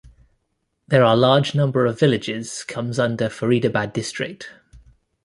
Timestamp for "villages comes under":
1.99-3.29